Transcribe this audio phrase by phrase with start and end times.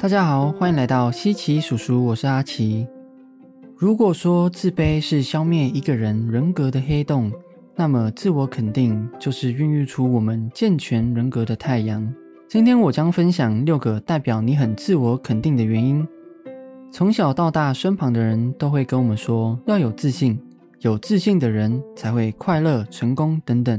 [0.00, 2.86] 大家好，欢迎来到西奇叔叔，我是阿奇。
[3.76, 7.32] 如果说自卑是消灭一个人人格的黑洞，
[7.74, 12.14] 那么自我肯定就是孕育出我们健全人格的太阳。
[12.46, 16.06] 今天我将分享六个代表你很自我肯定的原因。
[16.92, 20.38] 从小到大，身旁的人都会跟我们说要有自信，
[20.78, 23.76] 有自信的人才会快乐、成功等等。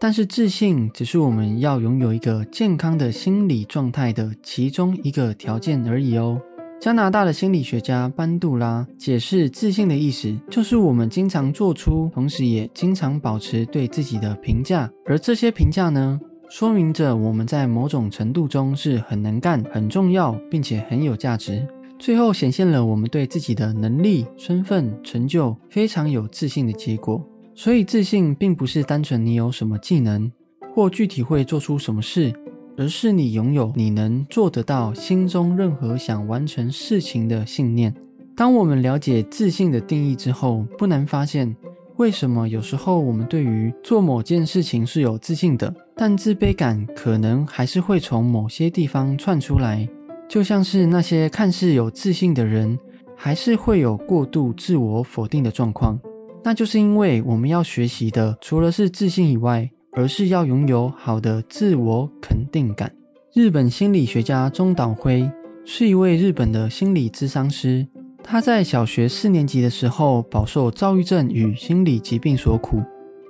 [0.00, 6.40] 但是自信只是我们要拥有一个健康的心理状态的其中一个条件而已哦。
[6.80, 21.66] 加拿大的心理学家班杜拉解释自信的意思，就是我们经常做出，同时也经常保持对自己的评价，而这些评价呢，说明着我们在某种程度中是很能干、很重要，并且很有价值。
[21.98, 27.20] 最后显现了我们对自己的能力、身份、成就非常有自信的结果。
[27.60, 30.30] 所以，自信并不是单纯你有什么技能
[30.72, 32.32] 或具体会做出什么事，
[32.76, 37.92] 而是你拥有你能做得到心中任何想完成事情的信念。
[38.36, 41.52] 当我们了解自信的定义之后，不难发现，
[41.96, 49.84] 为什么有时候我们对于做某件事情是有自信的，但自卑感可能还是会从某些地方窜出来。
[50.28, 52.78] 就像是那些看似有自信的人，
[53.16, 55.98] 还是会有过度自我否定的状况。
[56.44, 62.90] 那就是因为我们要学习的，除了是自信以外，而是要拥有好的自我肯定感。
[63.34, 65.30] 日本心理学家中岛辉
[65.64, 67.86] 是一位日本的心理咨商师，
[68.22, 72.82] 他在小学四年级的时候饱受躁郁症与心理疾病所苦。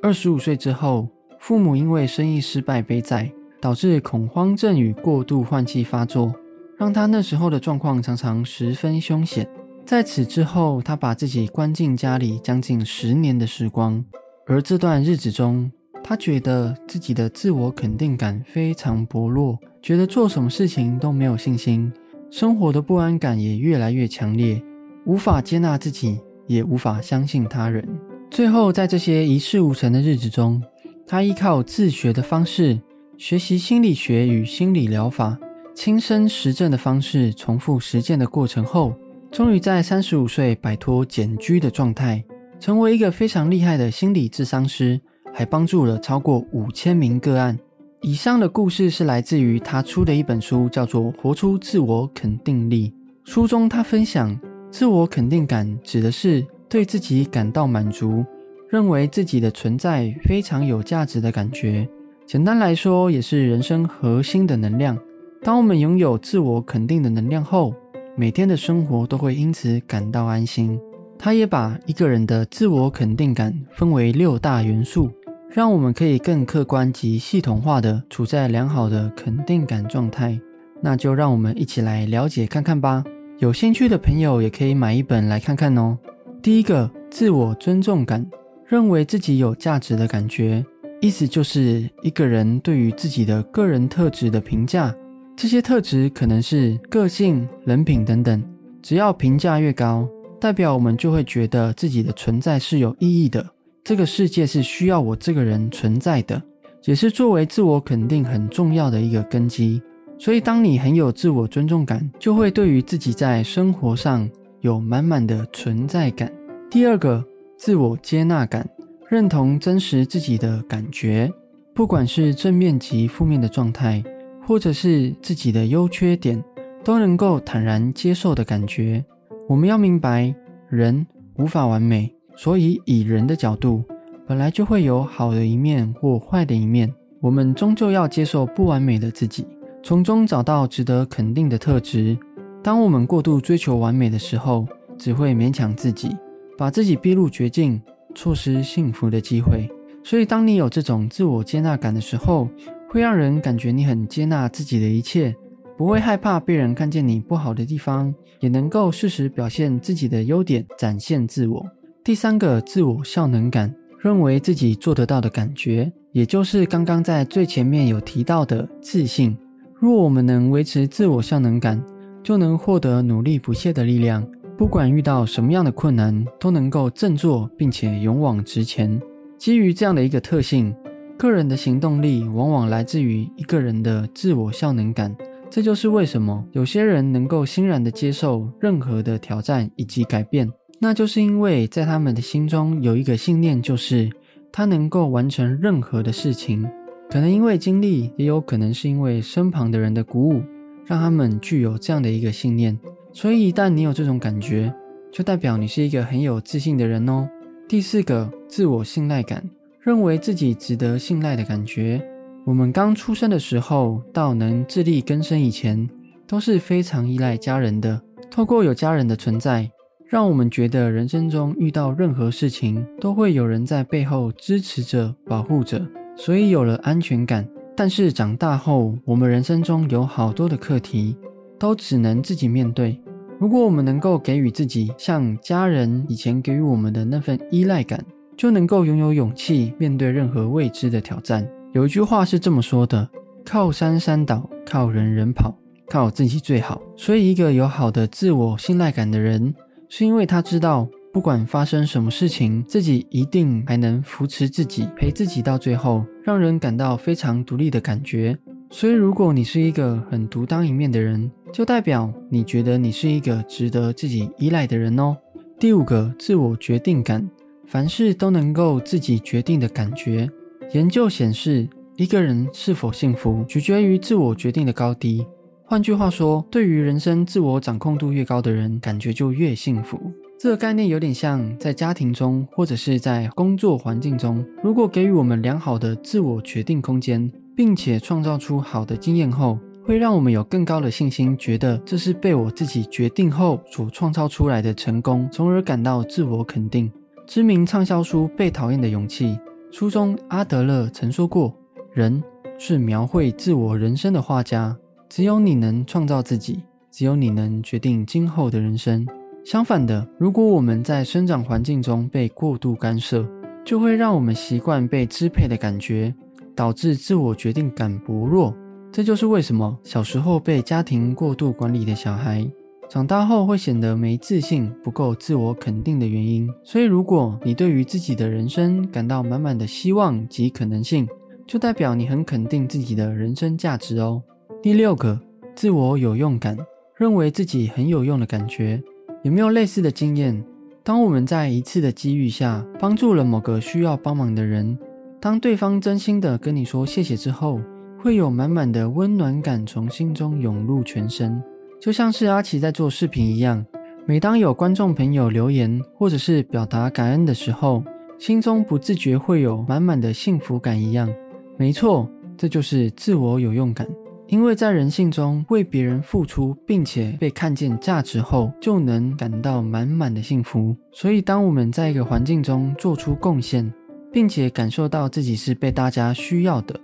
[0.02, 1.08] 二十五岁之后，
[1.40, 6.32] 父母因为生意失败背债，导致恐慌症与过度换气发作，
[6.76, 9.48] 让他那时候的状况常常十分凶险。
[9.88, 14.04] 在此之后，他把自己关进家里将近十年的时光，
[14.46, 15.72] 而这段日子中，
[16.04, 21.90] 他觉得自己的自我肯定感非常薄弱，觉得做什么事情都没有信心，
[22.30, 24.62] 生活的不安感也越来越强烈，
[25.06, 27.82] 无法接纳自己，也无法相信他人。
[28.30, 30.62] 最后，在这些一事无成的日子中，
[31.06, 32.78] 他依靠自学的方式，
[33.16, 35.38] 学习心理学与心理疗法，
[35.74, 38.92] 亲身实证的方式，重复实践的过程后。
[39.30, 42.24] 终于在三十五岁摆脱简居的状态，
[42.58, 45.00] 成为一个非常厉害的心理智商师，
[45.32, 47.58] 还帮助了超过五千名个案。
[48.00, 52.90] 以上的故事是来自于他出的一本书，叫做《活出自我肯定力》。
[53.30, 54.38] 书中他分享，
[54.70, 58.24] 自我肯定感指的是对自己感到满足，
[58.68, 61.86] 认为自己的存在非常有价值的感觉。
[62.26, 64.98] 简单来说，也是人生核心的能量。
[65.42, 67.74] 当我们拥有自我肯定的能量后，
[68.20, 70.76] 每天的生活都会因此感到安心。
[71.16, 75.08] 他也把一个人的自我肯定感分为六大元素，
[75.48, 80.36] 让我们可以更客观及系统化的处在良好的肯定感状态。
[80.82, 83.04] 那就让我们一起来了解看看吧。
[83.38, 85.96] 有兴趣的朋友也可以买一本来看看哦。
[86.42, 88.28] 第一个，自我尊重感，
[88.66, 90.66] 认为自己有价值的感觉，
[91.00, 94.92] 意思就是一个人对于自己的个人特质的评价。
[95.38, 98.42] 这些特质可能是个性、人品等等，
[98.82, 100.04] 只要评价越高，
[100.40, 103.48] 代表我们就会觉得自己的存在是有意义的。
[103.84, 106.42] 这个世界是需要我这个人存在的，
[106.86, 109.80] 也是作为自我肯定很重要的一个根基。
[110.18, 114.28] 所以，当你很有自我尊重感，就会对于自己在生活上
[114.62, 116.32] 有满满的存在感。
[116.68, 117.24] 第二个，
[117.56, 118.68] 自我接纳感，
[119.08, 121.32] 认同真实自己的感觉，
[121.72, 124.02] 不管是正面及负面的状态。
[124.48, 126.42] 或者是自己的优缺点
[126.82, 129.04] 都能够坦然接受的感觉。
[129.46, 130.34] 我们要明白，
[130.70, 133.84] 人无法完美，所以以人的角度，
[134.26, 136.90] 本来就会有好的一面或坏的一面。
[137.20, 139.46] 我们终究要接受不完美的自己，
[139.82, 142.16] 从中找到值得肯定的特质。
[142.62, 144.66] 当我们过度追求完美的时候，
[144.96, 146.16] 只会勉强自己，
[146.56, 147.82] 把自己逼入绝境，
[148.14, 149.68] 错失幸福的机会。
[150.02, 152.48] 所以，当你有这种自我接纳感的时候，
[152.90, 155.34] 会让人感觉你很接纳自己的一切，
[155.76, 161.64] 不会害怕被人看见你不好的地方，也能够适时表现自己的优点，展现自我。
[162.02, 169.36] 第三个，自我效能感，认为自己做得到的感觉，也就是刚刚在最前面有提到的自信。
[169.78, 171.84] 若我们能维持自我效能感，
[172.22, 174.26] 就能获得努力不懈的力量，
[174.56, 178.98] 不管遇到什么样的困难，都能够振作并且勇往直前。
[179.36, 180.74] 基于这样的一个特性。
[181.18, 185.14] 个人的行动力往往来自于一个人的自我效能感，
[185.50, 190.48] 这就是为什么有些人能够欣然的接受任何的挑战以及改变，
[190.78, 194.08] 那就是因为在他们的心中有一个信念，就是
[194.52, 196.64] 他能够完成任何的事情。
[197.10, 200.42] 可能因为经历，也有可能是因为身旁的人的鼓舞，
[200.86, 202.78] 让他们具有这样的一个信念。
[203.12, 204.72] 所以，一旦你有这种感觉，
[205.10, 207.28] 就代表你是一个很有自信的人哦。
[207.66, 209.42] 第四个，自我信赖感，
[209.88, 211.98] 认为自己值得信赖的感觉。
[212.44, 215.88] 我们刚出生的时候到能自力更生以前，
[216.26, 217.98] 都是非常依赖家人的。
[218.30, 219.66] 透过有家人的存在，
[220.06, 225.80] 让我们觉得人生中遇到任何事情，都会有人在背后支持着、保护着，
[226.14, 227.48] 所以有了安全感。
[227.74, 231.16] 但是长大后，我们人生中有好多的课题，
[231.58, 233.00] 都只能自己面对。
[233.40, 238.04] 如果我们能够给予自己像家人以前给予我们的那份依赖感，
[238.38, 241.46] 就能够拥有勇气面对任何未知的挑战。
[241.72, 243.06] 有一句话是这么说的
[243.44, 245.58] ：“靠山山倒，靠人人跑，
[245.88, 249.52] 靠自己最好。”所以，一个有好的自我信赖感的人，
[249.88, 258.38] 是因为他知道，不管发生什么事情，自己一定还能扶持自己，陪自己到最后，让人感到非常独立的感觉。
[258.70, 265.16] 所以，如果你是一个很独当一面的人，就代表你觉得你是一个值得自己依赖的人哦。
[265.58, 267.28] 第五个，自我决定感，
[267.70, 270.26] 凡事都能够自己决定的感觉。
[270.72, 275.26] 研究显示，一个人是否幸福，取决于自我决定的高低。
[275.66, 280.00] 换句话说，对于人生自我掌控度越高的人，感觉就越幸福。
[280.38, 296.90] 这个概念有点像在家庭中，或者是在工作环境中，如果给予我们良好的自我决定空间，并且创造出好的经验后，会让我们有更高的信心，觉得这是被我自己决定后所创造出来的成功，从而感到自我肯定。
[297.28, 299.26] 知名畅销书《被讨厌的勇气》。
[299.70, 301.54] 书中，阿德勒曾说过
[301.92, 302.22] ：“人
[302.58, 304.74] 是描绘自我人生的画家，
[305.10, 309.06] 只有你能创造自己，只有你能决定今后的人生。”
[309.44, 313.22] 相反的，如果我们在生长环境中被过度干涉，
[313.62, 316.14] 就会让我们习惯被支配的感觉，
[316.56, 318.56] 导致自我决定感薄弱。
[318.90, 322.50] 这就是为什么小时候被家庭过度管理的小孩。
[322.88, 326.48] 长大后会显得没自信、不够自我肯定的原因。
[326.64, 331.06] 所以，如果你对于自己的人生感到满满的希望及可能性，
[331.46, 334.22] 就代表你很肯定自己的人生价值哦。
[334.62, 335.20] 第六个，
[335.54, 336.56] 自我有用感，
[336.96, 338.82] 认为自己很有用的感觉。
[339.22, 340.42] 有没有类似的经验？
[340.82, 344.78] 当我们在一次的机遇下帮助了某个需要帮忙的人，
[345.20, 347.60] 当对方真心的跟你说谢谢之后，
[348.00, 351.42] 会有满满的温暖感从心中涌入全身。
[351.80, 353.64] 就像是阿奇在做视频一样，
[354.04, 357.82] 每当有观众朋友留言或者是表达感恩的时候，
[358.18, 361.08] 心中不自觉会有满满的幸福感一样。
[361.56, 363.86] 没错，这就是自我有用感。
[364.26, 370.76] 因为在人性中，为别人付出并且被看见价值后，就能感到满满的幸福。
[370.92, 373.72] 所以，当我们在一个环境中做出贡献，
[374.12, 376.78] 并且感受到自己是被大家需要的。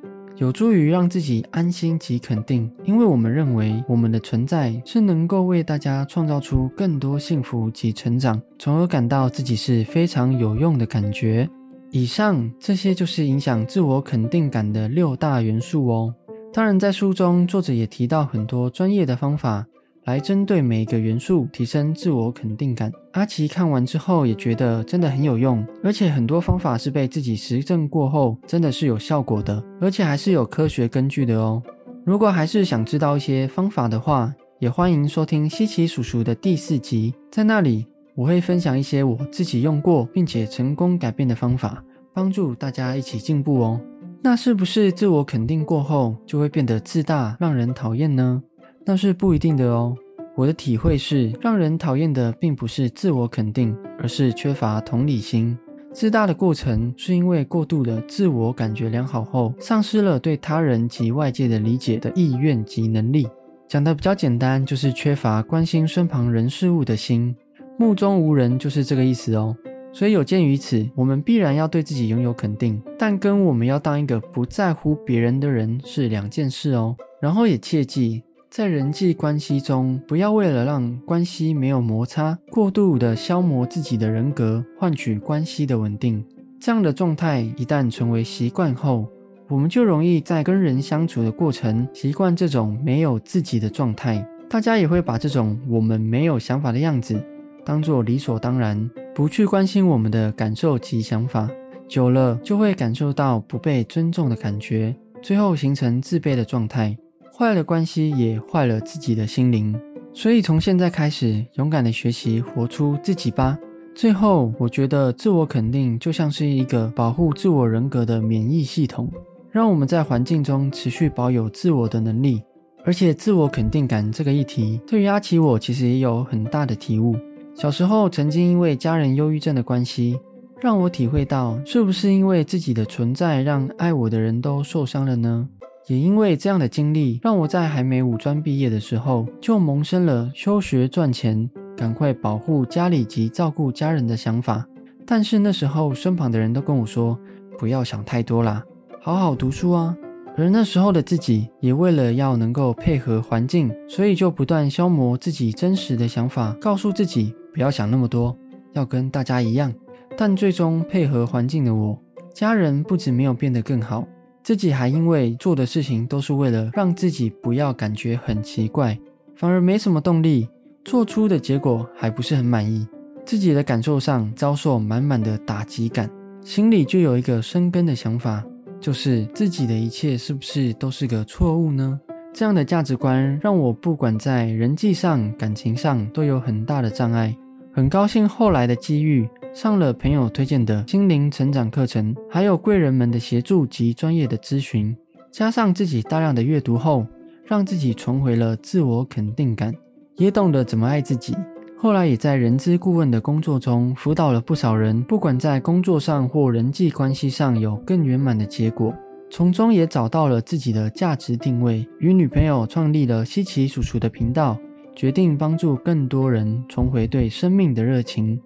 [0.44, 11.49] 有助于让自己安心及肯定，因为我们认为我们的存在是能够为大家创造出更多幸福及成长，从而感到自己是非常有用的感觉。
[11.91, 16.14] 以上这些就是影响自我肯定感的六大元素哦。
[16.52, 19.64] 当然，在书中作者也提到很多专业的方法。
[20.05, 22.93] 来针对每一个元素提升自我肯定感。
[23.12, 31.62] 阿奇看完之后也觉得真的很有用，而且很多方法是被自己实证过后真的是有效果的，而且还是有科学根据的哦。
[32.05, 41.82] 如果还是想知道一些方法的话，也欢迎收听西奇叔叔的第四集，在那里我会分享一些我自己用过并且成功改变的方法，
[42.13, 43.81] 帮助大家一起进步哦。
[44.23, 48.43] 那是不是自我肯定过后就会变得自大，让人讨厌呢？
[48.84, 49.96] 那是不一定的哦。
[50.36, 55.56] 我的体会是，让人讨厌的并不是自我肯定，而是缺乏同理心。
[55.93, 63.29] 自大的过程是因为过度的自我感觉良好后，丧失了对他人及外界的理解的意愿及能力。
[63.69, 67.34] 讲的比较简单，就是缺乏关心身旁人事物的心。
[67.79, 69.56] 目中无人就是这个意思哦。
[69.93, 76.96] 所以有鉴于此，我们必然要对自己拥有肯定，但跟我们要当一个不在乎别人的人是两件事哦。
[77.20, 78.24] 然后也切记，
[78.56, 86.25] 在人际关系中，不要为了让关系没有摩擦，过度的消磨自己的人格，换取关系的稳定。
[86.61, 89.08] 这样的状态一旦成为习惯后，
[89.49, 94.25] 我们就容易在跟人相处的过程习惯这种没有自己的状态。
[94.49, 97.20] 大家也会把这种我们没有想法的样子
[97.65, 101.51] 当做理所当然，不去关心我们的感受及想法。
[101.89, 106.96] 久了就会感受到不被尊重的感觉，最后形成自卑的状态。
[107.36, 109.74] 坏了关系，也坏了自己的心灵。
[110.12, 113.58] 所以从现在开始，勇敢的学习，活出自己吧。
[113.93, 119.10] 最后，我觉得自我肯定就像是一个保护自我人格的免疫系统，
[119.50, 122.41] 让我们在环境中持续保有自我的能力。
[122.84, 127.17] 而且自我肯定感这个议题，对于阿奇我其实也有很大的体悟。
[127.56, 130.20] 小时候曾经因为家人忧郁症的关系，
[130.60, 135.48] 让我体会到是不是因为自己的存在让爱我的人都受伤了呢？
[135.86, 144.67] 也因为这样的经历，让我在还没五专毕业的时候，就萌生了休学赚钱，赶快保护家里及照顾家人的想法。
[145.06, 147.19] 但是那时候身旁的人都跟我说，
[147.58, 148.64] 不要想太多啦，
[149.03, 149.94] 好好读书啊。
[150.36, 158.36] 而那时候的自己，也为了要能够配合环境，所以就不断消磨自己真实的想法，告诉自己不要想那么多，
[158.72, 159.72] 要跟大家一样。
[160.17, 161.96] 但最终配合环境的我，
[162.32, 164.05] 家人不止没有变得更好，
[164.44, 168.96] 自己还因为做的事情都是为了让自己不要感觉很奇怪，
[169.34, 170.46] 反而没什么动力，
[170.84, 172.86] 做出的结果还不是很满意，
[173.24, 176.10] 自己的感受上遭受满满的打击感，
[176.43, 178.44] 心里就有一个生根的想法。
[178.81, 181.98] 就是自己的一切是不是都是个错误呢？
[182.34, 187.34] 这样的价值观让我不管在人际上、感情上都有很大的障碍。
[187.77, 194.97] 很高兴后来的机遇，上了朋友推荐的心灵成长课程，还有贵人们的协助及专业的咨询，
[195.33, 197.05] 加上自己大量的阅读后，
[197.45, 199.75] 让自己重回了自我肯定感，
[200.15, 201.35] 也懂得怎么爱自己。
[201.77, 208.95] 后来也在人资顾问的工作中辅导了不少人，不管在工作上或人际关系上有更圆满的结果，
[209.29, 211.85] 从中也找到了自己的价值定位。
[211.99, 214.57] 与女朋友创立了西奇叔叔的频道，
[214.94, 218.41] 决定帮助更多人重回对生命的热情。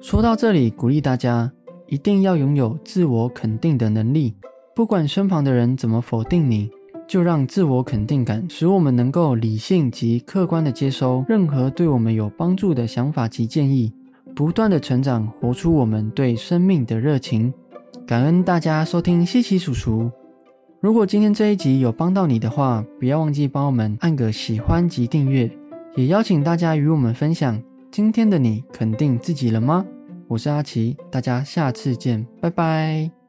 [0.00, 1.52] 说到这里，鼓励大家
[1.86, 4.34] 一定要拥有自我肯定的能力，
[4.74, 6.70] 不管身旁的人怎么否定你。
[7.08, 13.92] 就让自我肯定感使我们能够理性及客观的接收任何对我们有帮助的想法及建议，
[14.34, 17.52] 不断的成长，活出我们对生命的热情。
[18.06, 20.10] 感恩大家收听西奇叔叔。
[20.80, 25.50] 如果今天这一集有帮到你的话，不要忘记帮我们按个喜欢及订阅，
[25.94, 27.62] 也邀请大家与我们分享。
[27.90, 29.84] 今天的你肯定自己了吗？
[30.26, 33.21] 我是阿奇，大家下次见，拜拜。